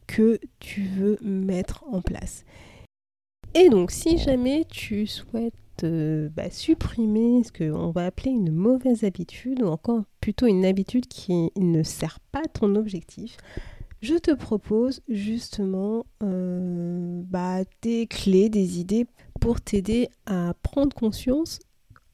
que 0.08 0.40
tu 0.60 0.84
veux 0.84 1.18
mettre 1.22 1.84
en 1.90 2.02
place. 2.02 2.44
Et 3.54 3.70
donc 3.70 3.92
si 3.92 4.18
jamais 4.18 4.66
tu 4.70 5.08
souhaites 5.08 5.54
euh, 5.84 6.30
bah, 6.30 6.50
supprimer 6.50 7.44
ce 7.44 7.52
qu'on 7.52 7.92
va 7.92 8.08
appeler 8.08 8.32
une 8.32 8.52
mauvaise 8.52 9.04
habitude 9.04 9.62
ou 9.62 9.68
encore 9.68 10.04
plutôt 10.20 10.46
une 10.46 10.66
habitude 10.66 11.08
qui 11.08 11.52
ne 11.58 11.84
sert 11.84 12.20
pas 12.32 12.44
ton 12.54 12.76
objectif, 12.76 13.38
je 14.02 14.16
te 14.16 14.32
propose 14.32 15.02
justement 15.08 16.06
euh, 16.24 17.22
bah, 17.26 17.64
des 17.82 18.08
clés, 18.08 18.50
des 18.50 18.80
idées 18.80 19.06
pour 19.40 19.62
t'aider 19.62 20.10
à 20.26 20.54
prendre 20.64 20.96
conscience, 20.96 21.60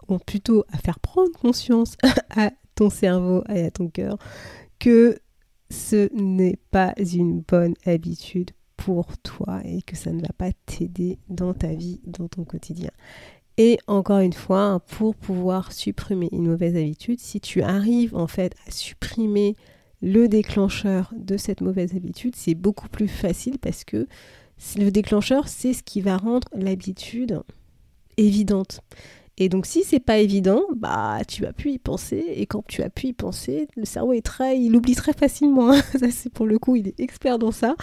ou 0.08 0.18
plutôt 0.18 0.66
à 0.72 0.78
faire 0.78 1.00
prendre 1.00 1.32
conscience 1.32 1.96
à 2.36 2.52
ton 2.76 2.90
cerveau 2.90 3.44
et 3.50 3.66
à 3.66 3.72
ton 3.72 3.88
cœur 3.88 4.18
que 4.80 5.18
ce 5.70 6.14
n'est 6.14 6.60
pas 6.72 6.94
une 6.98 7.42
bonne 7.42 7.76
habitude 7.86 8.52
pour 8.78 9.18
toi 9.20 9.62
et 9.64 9.82
que 9.82 9.96
ça 9.96 10.12
ne 10.12 10.22
va 10.22 10.34
pas 10.38 10.52
t'aider 10.66 11.18
dans 11.30 11.54
ta 11.54 11.74
vie, 11.74 12.02
dans 12.06 12.28
ton 12.28 12.44
quotidien. 12.44 12.92
Et 13.58 13.80
encore 13.88 14.20
une 14.20 14.34
fois, 14.34 14.82
pour 14.86 15.16
pouvoir 15.16 15.72
supprimer 15.72 16.30
une 16.32 16.48
mauvaise 16.48 16.76
habitude, 16.76 17.20
si 17.20 17.40
tu 17.40 17.62
arrives 17.62 18.16
en 18.16 18.28
fait 18.28 18.54
à 18.68 18.72
supprimer 18.72 19.56
le 20.06 20.28
déclencheur 20.28 21.12
de 21.18 21.36
cette 21.36 21.62
mauvaise 21.62 21.96
habitude, 21.96 22.36
c'est 22.36 22.54
beaucoup 22.54 22.88
plus 22.88 23.08
facile 23.08 23.58
parce 23.58 23.84
que 23.84 24.08
le 24.78 24.92
déclencheur, 24.92 25.48
c'est 25.48 25.74
ce 25.74 25.82
qui 25.82 26.00
va 26.00 26.18
rendre 26.18 26.48
l'habitude 26.54 27.42
évidente. 28.16 28.82
Et 29.38 29.50
donc 29.50 29.66
si 29.66 29.84
c'est 29.84 30.00
pas 30.00 30.20
évident, 30.20 30.62
bah 30.78 31.18
tu 31.28 31.42
vas 31.42 31.54
plus 31.54 31.72
y 31.72 31.80
penser 31.80 32.24
et 32.36 32.46
quand 32.46 32.64
tu 32.68 32.84
as 32.84 32.90
pu 32.90 33.08
y 33.08 33.14
penser, 33.14 33.68
le 33.76 33.84
cerveau 33.84 34.14
est 34.14 34.22
très 34.22 34.58
il 34.58 34.76
oublie 34.76 34.96
très 34.96 35.12
facilement. 35.12 35.72
Hein. 35.72 35.82
ça 36.00 36.12
c'est 36.12 36.32
pour 36.32 36.46
le 36.46 36.60
coup, 36.60 36.76
il 36.76 36.88
est 36.88 37.00
expert 37.00 37.40
dans 37.40 37.52
ça. 37.52 37.76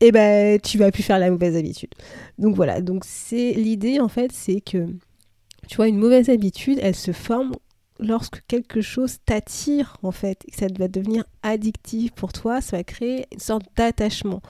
Et 0.00 0.12
ben 0.12 0.60
tu 0.60 0.76
vas 0.76 0.90
plus 0.90 1.02
faire 1.02 1.18
la 1.18 1.30
mauvaise 1.30 1.56
habitude. 1.56 1.94
Donc 2.38 2.54
voilà, 2.54 2.82
donc 2.82 3.04
c'est 3.06 3.54
l'idée 3.54 3.98
en 3.98 4.08
fait, 4.08 4.30
c'est 4.30 4.60
que 4.60 4.86
tu 5.68 5.76
vois, 5.76 5.88
une 5.88 5.98
mauvaise 5.98 6.28
habitude, 6.28 6.78
elle 6.82 6.94
se 6.94 7.12
forme 7.12 7.52
lorsque 8.02 8.44
quelque 8.46 8.80
chose 8.80 9.18
t'attire 9.24 9.96
en 10.02 10.12
fait, 10.12 10.42
et 10.46 10.50
que 10.50 10.56
ça 10.56 10.66
va 10.78 10.88
devenir 10.88 11.24
addictif 11.42 12.12
pour 12.12 12.32
toi, 12.32 12.60
ça 12.60 12.76
va 12.76 12.84
créer 12.84 13.26
une 13.32 13.40
sorte 13.40 13.64
d'attachement. 13.76 14.42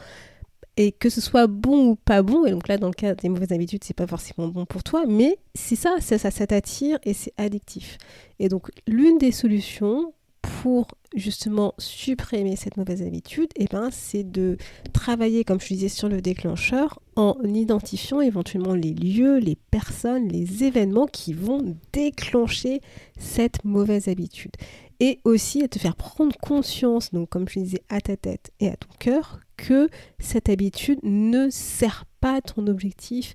Et 0.78 0.90
que 0.92 1.10
ce 1.10 1.20
soit 1.20 1.46
bon 1.46 1.88
ou 1.88 1.96
pas 1.96 2.22
bon, 2.22 2.46
et 2.46 2.50
donc 2.50 2.66
là 2.66 2.78
dans 2.78 2.88
le 2.88 2.94
cas 2.94 3.14
des 3.14 3.28
mauvaises 3.28 3.52
habitudes, 3.52 3.84
c'est 3.84 3.94
pas 3.94 4.06
forcément 4.06 4.48
bon 4.48 4.64
pour 4.64 4.82
toi, 4.82 5.04
mais 5.06 5.38
c'est 5.54 5.76
ça, 5.76 5.96
ça, 6.00 6.16
ça, 6.16 6.30
ça 6.30 6.46
t'attire 6.46 6.98
et 7.04 7.12
c'est 7.12 7.34
addictif. 7.36 7.98
Et 8.38 8.48
donc 8.48 8.70
l'une 8.86 9.18
des 9.18 9.32
solutions 9.32 10.14
pour 10.62 10.86
justement 11.16 11.74
supprimer 11.76 12.54
cette 12.54 12.76
mauvaise 12.76 13.02
habitude, 13.02 13.48
et 13.56 13.64
eh 13.64 13.66
ben, 13.66 13.88
c'est 13.90 14.22
de 14.22 14.56
travailler, 14.92 15.42
comme 15.42 15.60
je 15.60 15.66
disais, 15.66 15.88
sur 15.88 16.08
le 16.08 16.22
déclencheur 16.22 17.00
en 17.16 17.34
identifiant 17.42 18.20
éventuellement 18.20 18.74
les 18.74 18.94
lieux, 18.94 19.38
les 19.38 19.56
personnes, 19.56 20.28
les 20.28 20.62
événements 20.62 21.08
qui 21.08 21.32
vont 21.32 21.74
déclencher 21.92 22.80
cette 23.18 23.64
mauvaise 23.64 24.06
habitude. 24.06 24.52
Et 25.00 25.18
aussi 25.24 25.64
à 25.64 25.68
te 25.68 25.80
faire 25.80 25.96
prendre 25.96 26.36
conscience, 26.38 27.10
donc 27.10 27.30
comme 27.30 27.48
je 27.48 27.58
disais, 27.58 27.82
à 27.88 28.00
ta 28.00 28.16
tête 28.16 28.52
et 28.60 28.68
à 28.68 28.76
ton 28.76 28.90
cœur, 29.00 29.40
que 29.56 29.88
cette 30.20 30.48
habitude 30.48 31.00
ne 31.02 31.50
sert 31.50 32.04
pas 32.20 32.40
ton 32.40 32.68
objectif 32.68 33.32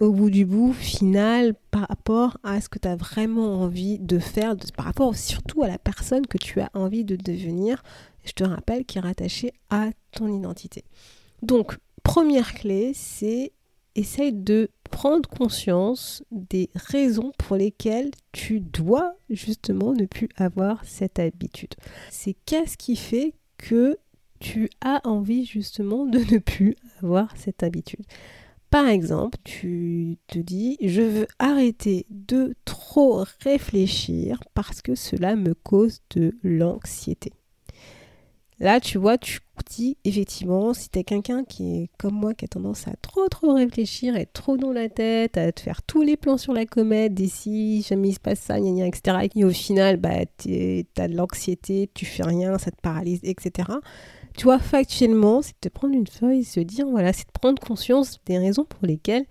au 0.00 0.12
bout 0.12 0.30
du 0.30 0.44
bout, 0.44 0.72
final, 0.72 1.54
par 1.70 1.88
rapport 1.88 2.38
à 2.42 2.60
ce 2.60 2.68
que 2.68 2.78
tu 2.78 2.88
as 2.88 2.96
vraiment 2.96 3.62
envie 3.62 3.98
de 3.98 4.18
faire, 4.18 4.54
par 4.76 4.86
rapport 4.86 5.16
surtout 5.16 5.62
à 5.62 5.68
la 5.68 5.78
personne 5.78 6.26
que 6.26 6.38
tu 6.38 6.60
as 6.60 6.70
envie 6.74 7.04
de 7.04 7.16
devenir, 7.16 7.82
je 8.24 8.32
te 8.32 8.44
rappelle, 8.44 8.84
qui 8.84 8.98
est 8.98 9.02
rattachée 9.02 9.52
à 9.70 9.90
ton 10.12 10.28
identité. 10.28 10.84
Donc, 11.42 11.76
première 12.02 12.54
clé, 12.54 12.92
c'est 12.94 13.52
essaye 13.96 14.32
de 14.32 14.70
prendre 14.90 15.28
conscience 15.28 16.22
des 16.30 16.70
raisons 16.74 17.32
pour 17.38 17.56
lesquelles 17.56 18.10
tu 18.32 18.60
dois 18.60 19.14
justement 19.30 19.92
ne 19.92 20.06
plus 20.06 20.28
avoir 20.36 20.84
cette 20.84 21.18
habitude. 21.18 21.74
C'est 22.10 22.34
qu'est-ce 22.44 22.76
qui 22.76 22.96
fait 22.96 23.34
que 23.56 23.96
tu 24.40 24.68
as 24.80 25.00
envie 25.06 25.46
justement 25.46 26.06
de 26.06 26.18
ne 26.18 26.38
plus 26.38 26.76
avoir 27.02 27.36
cette 27.36 27.62
habitude? 27.62 28.04
Par 28.74 28.88
exemple, 28.88 29.38
tu 29.44 30.18
te 30.26 30.36
dis, 30.36 30.78
je 30.82 31.00
veux 31.00 31.28
arrêter 31.38 32.06
de 32.10 32.56
trop 32.64 33.24
réfléchir 33.44 34.42
parce 34.52 34.82
que 34.82 34.96
cela 34.96 35.36
me 35.36 35.54
cause 35.54 36.00
de 36.16 36.34
l'anxiété. 36.42 37.30
Là, 38.58 38.80
tu 38.80 38.98
vois, 38.98 39.16
tu 39.16 39.38
dis 39.70 39.96
effectivement, 40.04 40.74
si 40.74 40.90
tu 40.90 40.98
es 40.98 41.04
quelqu'un 41.04 41.44
qui 41.44 41.76
est 41.76 41.90
comme 41.98 42.14
moi, 42.14 42.34
qui 42.34 42.46
a 42.46 42.48
tendance 42.48 42.88
à 42.88 42.96
trop 43.00 43.28
trop 43.28 43.54
réfléchir, 43.54 44.16
être 44.16 44.32
trop 44.32 44.56
dans 44.56 44.72
la 44.72 44.88
tête, 44.88 45.38
à 45.38 45.52
te 45.52 45.60
faire 45.60 45.82
tous 45.82 46.02
les 46.02 46.16
plans 46.16 46.36
sur 46.36 46.52
la 46.52 46.66
comète, 46.66 47.14
des 47.14 47.28
si 47.28 47.82
jamais 47.82 48.08
il 48.08 48.14
se 48.14 48.20
passe 48.20 48.40
ça, 48.40 48.58
gna, 48.58 48.88
etc. 48.88 49.28
Et 49.36 49.44
au 49.44 49.50
final, 49.50 49.98
bah, 49.98 50.26
tu 50.36 50.84
as 50.98 51.06
de 51.06 51.14
l'anxiété, 51.14 51.88
tu 51.94 52.06
fais 52.06 52.24
rien, 52.24 52.58
ça 52.58 52.72
te 52.72 52.80
paralyse, 52.80 53.20
etc. 53.22 53.68
Tu 54.36 54.44
vois, 54.44 54.58
factuellement, 54.58 55.42
c'est 55.42 55.54
de 55.62 55.68
prendre 55.68 55.94
une 55.94 56.06
feuille 56.06 56.40
et 56.40 56.44
se 56.44 56.60
dire, 56.60 56.88
voilà, 56.88 57.12
c'est 57.12 57.26
de 57.26 57.32
prendre 57.32 57.62
conscience 57.62 58.18
des 58.26 58.38
raisons 58.38 58.64
pour 58.64 58.86
lesquelles 58.86 59.26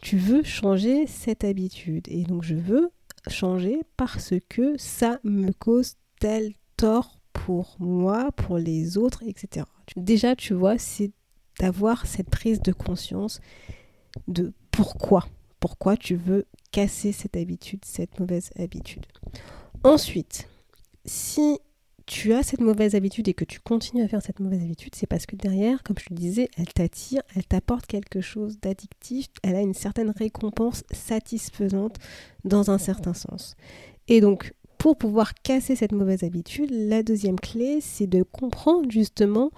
tu 0.00 0.18
veux 0.18 0.42
changer 0.42 1.06
cette 1.06 1.44
habitude. 1.44 2.06
Et 2.08 2.24
donc, 2.24 2.42
je 2.42 2.54
veux 2.54 2.90
changer 3.28 3.80
parce 3.96 4.34
que 4.48 4.76
ça 4.76 5.18
me 5.24 5.52
cause 5.52 5.94
tel 6.20 6.52
tort 6.76 7.18
pour 7.32 7.76
moi, 7.78 8.30
pour 8.32 8.58
les 8.58 8.98
autres, 8.98 9.22
etc. 9.26 9.66
Déjà, 9.96 10.36
tu 10.36 10.54
vois, 10.54 10.76
c'est 10.78 11.12
d'avoir 11.58 12.06
cette 12.06 12.30
prise 12.30 12.60
de 12.60 12.72
conscience 12.72 13.40
de 14.28 14.52
pourquoi. 14.70 15.26
Pourquoi 15.60 15.96
tu 15.96 16.16
veux 16.16 16.46
casser 16.72 17.12
cette 17.12 17.36
habitude, 17.36 17.84
cette 17.84 18.18
mauvaise 18.18 18.50
habitude. 18.58 19.06
Ensuite, 19.84 20.48
si 21.04 21.58
tu 22.06 22.32
as 22.32 22.42
cette 22.42 22.60
mauvaise 22.60 22.94
habitude 22.94 23.28
et 23.28 23.34
que 23.34 23.44
tu 23.44 23.60
continues 23.60 24.02
à 24.02 24.08
faire 24.08 24.22
cette 24.22 24.40
mauvaise 24.40 24.62
habitude, 24.62 24.94
c'est 24.94 25.06
parce 25.06 25.26
que 25.26 25.36
derrière, 25.36 25.82
comme 25.82 25.98
je 25.98 26.06
te 26.06 26.14
disais, 26.14 26.48
elle 26.56 26.72
t'attire, 26.72 27.22
elle 27.34 27.44
t'apporte 27.44 27.86
quelque 27.86 28.20
chose 28.20 28.58
d'addictif, 28.60 29.28
elle 29.42 29.56
a 29.56 29.60
une 29.60 29.74
certaine 29.74 30.10
récompense 30.10 30.84
satisfaisante 30.92 31.96
dans 32.44 32.70
un 32.70 32.78
certain 32.78 33.14
sens. 33.14 33.56
Et 34.08 34.20
donc, 34.20 34.52
pour 34.78 34.96
pouvoir 34.96 35.34
casser 35.34 35.76
cette 35.76 35.92
mauvaise 35.92 36.24
habitude, 36.24 36.70
la 36.70 37.02
deuxième 37.02 37.38
clé, 37.38 37.78
c'est 37.80 38.08
de 38.08 38.22
comprendre 38.22 38.90
justement 38.90 39.50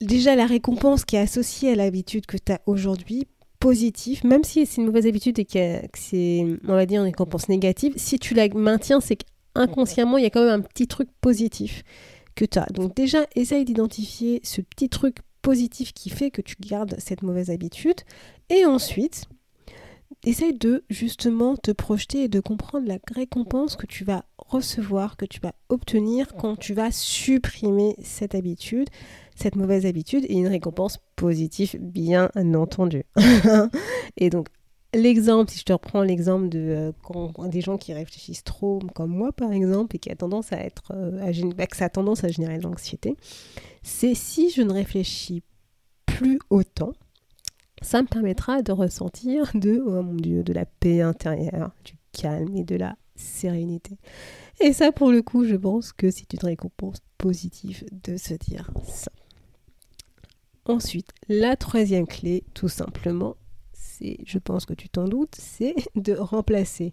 déjà 0.00 0.34
la 0.34 0.46
récompense 0.46 1.04
qui 1.04 1.16
est 1.16 1.20
associée 1.20 1.72
à 1.72 1.76
l'habitude 1.76 2.26
que 2.26 2.36
tu 2.36 2.52
as 2.52 2.60
aujourd'hui, 2.66 3.28
positive, 3.62 4.26
même 4.26 4.42
si 4.42 4.66
c'est 4.66 4.80
une 4.80 4.86
mauvaise 4.86 5.06
habitude 5.06 5.38
et 5.38 5.44
que 5.44 5.58
c'est, 5.94 6.44
on 6.66 6.74
va 6.74 6.84
dire, 6.84 7.00
une 7.00 7.06
récompense 7.06 7.48
négative, 7.48 7.92
si 7.96 8.18
tu 8.18 8.34
la 8.34 8.48
maintiens, 8.48 9.00
c'est 9.00 9.16
inconsciemment, 9.54 10.18
il 10.18 10.24
y 10.24 10.26
a 10.26 10.30
quand 10.30 10.44
même 10.44 10.60
un 10.60 10.62
petit 10.62 10.86
truc 10.86 11.08
positif 11.20 11.82
que 12.34 12.44
tu 12.44 12.58
as. 12.58 12.66
Donc 12.66 12.94
déjà, 12.94 13.26
essaye 13.34 13.64
d'identifier 13.64 14.40
ce 14.44 14.60
petit 14.60 14.88
truc 14.88 15.18
positif 15.42 15.92
qui 15.92 16.08
fait 16.08 16.30
que 16.30 16.40
tu 16.40 16.56
gardes 16.60 16.96
cette 16.98 17.22
mauvaise 17.22 17.50
habitude. 17.50 18.00
Et 18.48 18.64
ensuite, 18.64 19.26
essaye 20.24 20.54
de 20.54 20.84
justement 20.88 21.56
te 21.56 21.72
projeter 21.72 22.24
et 22.24 22.28
de 22.28 22.40
comprendre 22.40 22.86
la 22.86 22.98
récompense 23.14 23.76
que 23.76 23.86
tu 23.86 24.04
vas 24.04 24.24
recevoir, 24.38 25.16
que 25.16 25.24
tu 25.24 25.40
vas 25.40 25.54
obtenir 25.68 26.34
quand 26.34 26.56
tu 26.56 26.74
vas 26.74 26.90
supprimer 26.90 27.96
cette 28.02 28.34
habitude, 28.34 28.88
cette 29.34 29.56
mauvaise 29.56 29.86
habitude, 29.86 30.24
et 30.28 30.34
une 30.34 30.48
récompense 30.48 30.98
positive, 31.16 31.76
bien 31.80 32.30
entendu. 32.36 33.04
et 34.16 34.30
donc, 34.30 34.48
L'exemple, 34.94 35.50
si 35.50 35.58
je 35.58 35.64
te 35.64 35.72
reprends 35.72 36.02
l'exemple 36.02 36.50
de 36.50 36.92
euh, 37.14 37.48
des 37.48 37.62
gens 37.62 37.78
qui 37.78 37.94
réfléchissent 37.94 38.44
trop, 38.44 38.78
comme 38.94 39.10
moi 39.10 39.32
par 39.32 39.50
exemple, 39.52 39.96
et 39.96 39.98
qui 39.98 40.10
a 40.10 40.16
tendance 40.16 40.52
à 40.52 40.58
être, 40.58 40.92
euh, 40.94 41.52
bah, 41.56 41.66
que 41.66 41.76
ça 41.76 41.86
a 41.86 41.88
tendance 41.88 42.24
à 42.24 42.28
générer 42.28 42.58
de 42.58 42.62
l'anxiété, 42.64 43.16
c'est 43.82 44.14
si 44.14 44.50
je 44.50 44.60
ne 44.60 44.72
réfléchis 44.72 45.42
plus 46.04 46.38
autant, 46.50 46.92
ça 47.80 48.02
me 48.02 48.06
permettra 48.06 48.60
de 48.60 48.72
ressentir 48.72 49.50
de, 49.54 49.82
oh 49.84 50.02
mon 50.02 50.14
Dieu, 50.14 50.42
de 50.42 50.52
la 50.52 50.66
paix 50.66 51.00
intérieure, 51.00 51.72
du 51.84 51.94
calme 52.12 52.54
et 52.56 52.64
de 52.64 52.76
la 52.76 52.96
sérénité. 53.16 53.96
Et 54.60 54.72
ça, 54.72 54.92
pour 54.92 55.10
le 55.10 55.22
coup, 55.22 55.44
je 55.44 55.56
pense 55.56 55.92
que 55.92 56.10
c'est 56.10 56.32
une 56.34 56.44
récompense 56.44 56.98
positive 57.18 57.84
de 58.04 58.16
se 58.16 58.34
dire 58.34 58.70
ça. 58.86 59.10
Ensuite, 60.64 61.10
la 61.28 61.56
troisième 61.56 62.06
clé, 62.06 62.44
tout 62.54 62.68
simplement, 62.68 63.36
je 64.24 64.38
pense 64.38 64.66
que 64.66 64.74
tu 64.74 64.88
t'en 64.88 65.04
doutes, 65.04 65.36
c'est 65.38 65.74
de 65.94 66.14
remplacer 66.14 66.92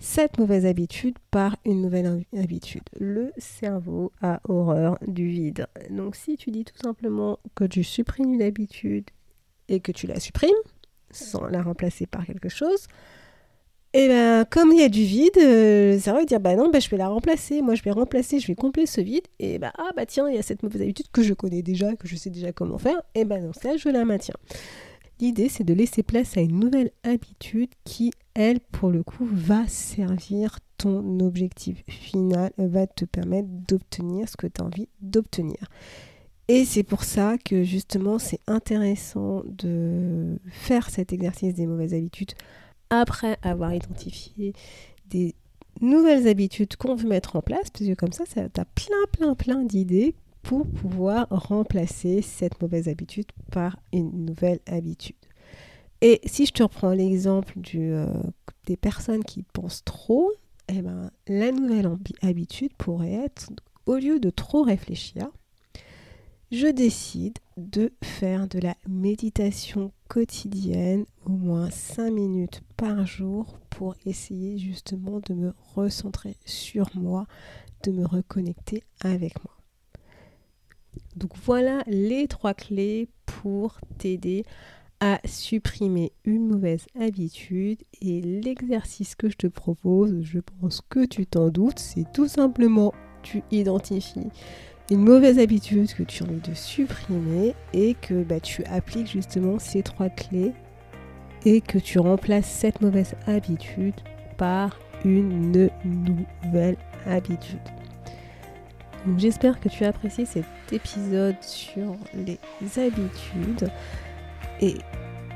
cette 0.00 0.38
mauvaise 0.38 0.64
habitude 0.64 1.16
par 1.30 1.56
une 1.66 1.82
nouvelle 1.82 2.24
habitude. 2.36 2.82
Le 2.98 3.32
cerveau 3.36 4.12
a 4.22 4.40
horreur 4.48 4.98
du 5.06 5.28
vide. 5.28 5.66
Donc 5.90 6.16
si 6.16 6.36
tu 6.36 6.50
dis 6.50 6.64
tout 6.64 6.78
simplement 6.82 7.38
que 7.54 7.64
tu 7.64 7.84
supprimes 7.84 8.32
une 8.32 8.42
habitude 8.42 9.04
et 9.68 9.80
que 9.80 9.92
tu 9.92 10.06
la 10.06 10.18
supprimes, 10.18 10.50
sans 11.10 11.44
la 11.46 11.62
remplacer 11.62 12.06
par 12.06 12.24
quelque 12.24 12.48
chose, 12.48 12.86
et 13.92 14.04
eh 14.04 14.08
bien 14.08 14.44
comme 14.44 14.70
il 14.72 14.78
y 14.78 14.84
a 14.84 14.88
du 14.88 15.02
vide, 15.02 15.36
euh, 15.36 15.94
le 15.94 15.98
cerveau 15.98 16.20
va 16.20 16.24
dire 16.24 16.40
bah 16.40 16.54
non, 16.54 16.70
bah, 16.70 16.78
je 16.78 16.88
vais 16.88 16.96
la 16.96 17.08
remplacer, 17.08 17.60
moi 17.60 17.74
je 17.74 17.82
vais 17.82 17.90
remplacer, 17.90 18.38
je 18.38 18.46
vais 18.46 18.54
combler 18.54 18.86
ce 18.86 19.00
vide, 19.00 19.26
et 19.40 19.58
bah 19.58 19.72
ah 19.76 19.90
bah 19.96 20.06
tiens, 20.06 20.28
il 20.28 20.36
y 20.36 20.38
a 20.38 20.42
cette 20.42 20.62
mauvaise 20.62 20.80
habitude 20.80 21.06
que 21.12 21.22
je 21.22 21.34
connais 21.34 21.62
déjà, 21.62 21.96
que 21.96 22.06
je 22.06 22.14
sais 22.14 22.30
déjà 22.30 22.52
comment 22.52 22.78
faire, 22.78 23.02
et 23.16 23.24
ben 23.24 23.44
dans 23.44 23.52
ce 23.52 23.58
cas 23.58 23.76
je 23.76 23.88
la 23.88 24.04
maintiens. 24.04 24.36
L'idée, 25.20 25.48
c'est 25.48 25.64
de 25.64 25.74
laisser 25.74 26.02
place 26.02 26.36
à 26.36 26.40
une 26.40 26.58
nouvelle 26.58 26.90
habitude 27.02 27.70
qui, 27.84 28.10
elle, 28.34 28.60
pour 28.60 28.90
le 28.90 29.02
coup, 29.02 29.28
va 29.30 29.66
servir 29.68 30.58
ton 30.78 31.20
objectif 31.20 31.84
final, 31.88 32.52
va 32.56 32.86
te 32.86 33.04
permettre 33.04 33.48
d'obtenir 33.68 34.28
ce 34.28 34.36
que 34.36 34.46
tu 34.46 34.62
as 34.62 34.64
envie 34.64 34.88
d'obtenir. 35.02 35.58
Et 36.48 36.64
c'est 36.64 36.82
pour 36.82 37.04
ça 37.04 37.36
que 37.38 37.62
justement 37.62 38.18
c'est 38.18 38.40
intéressant 38.48 39.42
de 39.46 40.38
faire 40.48 40.90
cet 40.90 41.12
exercice 41.12 41.54
des 41.54 41.66
mauvaises 41.66 41.94
habitudes 41.94 42.32
après 42.88 43.38
avoir 43.42 43.72
identifié 43.72 44.54
des 45.06 45.34
nouvelles 45.80 46.26
habitudes 46.26 46.76
qu'on 46.76 46.96
veut 46.96 47.08
mettre 47.08 47.36
en 47.36 47.42
place, 47.42 47.70
parce 47.70 47.84
que 47.84 47.94
comme 47.94 48.12
ça, 48.12 48.24
ça 48.26 48.42
as 48.42 48.64
plein, 48.64 49.04
plein, 49.12 49.34
plein 49.34 49.64
d'idées 49.64 50.14
pour 50.42 50.66
pouvoir 50.66 51.26
remplacer 51.30 52.22
cette 52.22 52.60
mauvaise 52.60 52.88
habitude 52.88 53.26
par 53.50 53.78
une 53.92 54.24
nouvelle 54.26 54.60
habitude. 54.66 55.16
Et 56.00 56.20
si 56.24 56.46
je 56.46 56.52
te 56.52 56.62
reprends 56.62 56.92
l'exemple 56.92 57.52
euh, 57.74 58.06
des 58.66 58.76
personnes 58.76 59.22
qui 59.22 59.42
pensent 59.42 59.84
trop, 59.84 60.32
eh 60.68 60.80
ben, 60.80 61.10
la 61.28 61.52
nouvelle 61.52 61.90
habitude 62.22 62.72
pourrait 62.78 63.12
être, 63.12 63.50
au 63.86 63.96
lieu 63.96 64.18
de 64.18 64.30
trop 64.30 64.62
réfléchir, 64.62 65.28
je 66.50 66.66
décide 66.66 67.38
de 67.56 67.92
faire 68.02 68.48
de 68.48 68.58
la 68.58 68.74
méditation 68.88 69.92
quotidienne, 70.08 71.04
au 71.24 71.30
moins 71.30 71.70
5 71.70 72.10
minutes 72.10 72.62
par 72.76 73.06
jour, 73.06 73.58
pour 73.68 73.94
essayer 74.04 74.58
justement 74.58 75.20
de 75.20 75.34
me 75.34 75.54
recentrer 75.74 76.36
sur 76.44 76.90
moi, 76.96 77.26
de 77.84 77.92
me 77.92 78.04
reconnecter 78.04 78.82
avec 79.00 79.44
moi. 79.44 79.59
Donc 81.16 81.32
voilà 81.44 81.82
les 81.86 82.28
trois 82.28 82.54
clés 82.54 83.08
pour 83.26 83.78
t'aider 83.98 84.44
à 85.00 85.18
supprimer 85.24 86.12
une 86.24 86.46
mauvaise 86.46 86.86
habitude 86.98 87.82
et 88.02 88.20
l'exercice 88.20 89.14
que 89.14 89.30
je 89.30 89.36
te 89.36 89.46
propose, 89.46 90.20
je 90.22 90.40
pense 90.40 90.82
que 90.88 91.06
tu 91.06 91.26
t'en 91.26 91.48
doutes, 91.48 91.78
c'est 91.78 92.04
tout 92.12 92.28
simplement 92.28 92.92
tu 93.22 93.42
identifies 93.50 94.28
une 94.90 95.04
mauvaise 95.04 95.38
habitude 95.38 95.92
que 95.94 96.02
tu 96.02 96.22
as 96.22 96.26
envie 96.26 96.40
de 96.40 96.54
supprimer 96.54 97.54
et 97.72 97.94
que 97.94 98.24
bah, 98.24 98.40
tu 98.40 98.64
appliques 98.64 99.10
justement 99.10 99.58
ces 99.58 99.82
trois 99.82 100.08
clés 100.08 100.52
et 101.46 101.60
que 101.60 101.78
tu 101.78 101.98
remplaces 101.98 102.50
cette 102.50 102.80
mauvaise 102.80 103.14
habitude 103.26 103.94
par 104.36 104.78
une 105.04 105.70
nouvelle 105.84 106.76
habitude. 107.06 107.58
J'espère 109.16 109.58
que 109.60 109.68
tu 109.68 109.84
as 109.84 109.88
apprécié 109.88 110.26
cet 110.26 110.44
épisode 110.72 111.36
sur 111.40 111.96
les 112.14 112.38
habitudes 112.78 113.70
et 114.60 114.74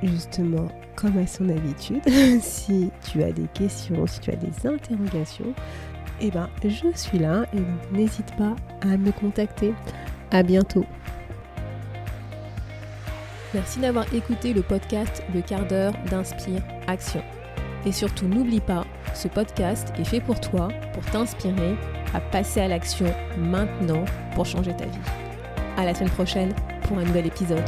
justement 0.03 0.69
comme 0.97 1.19
à 1.19 1.27
son 1.27 1.49
habitude, 1.49 2.03
si 2.41 2.91
tu 3.11 3.23
as 3.23 3.33
des 3.33 3.49
questions, 3.55 4.07
si 4.07 4.21
tu 4.21 4.31
as 4.31 4.37
des 4.37 4.67
interrogations, 4.67 5.55
eh 6.21 6.31
ben, 6.31 6.49
je 6.63 6.97
suis 6.97 7.19
là 7.19 7.47
et 7.55 7.97
n'hésite 7.97 8.35
pas 8.37 8.55
à 8.83 8.97
me 8.97 9.11
contacter. 9.13 9.75
À 10.31 10.43
bientôt. 10.43 10.85
Merci 13.53 13.79
d'avoir 13.79 14.13
écouté 14.13 14.53
le 14.53 14.63
podcast 14.63 15.23
Le 15.33 15.41
quart 15.41 15.67
d'heure 15.67 15.95
d'Inspire 16.11 16.63
Action. 16.87 17.23
Et 17.87 17.93
surtout, 17.93 18.27
n'oublie 18.27 18.61
pas, 18.61 18.85
ce 19.15 19.29
podcast 19.29 19.93
est 19.99 20.05
fait 20.05 20.21
pour 20.21 20.41
toi, 20.41 20.69
pour 20.93 21.05
t'inspirer 21.07 21.77
à 22.15 22.21
passer 22.21 22.61
à 22.61 22.69
l'action 22.69 23.07
maintenant 23.37 24.05
pour 24.35 24.47
changer 24.47 24.73
ta 24.75 24.85
vie. 24.85 24.99
À 25.77 25.85
la 25.85 25.95
semaine 25.95 26.11
prochaine 26.11 26.55
pour 26.83 26.99
un 26.99 27.05
nouvel 27.05 27.27
épisode. 27.27 27.65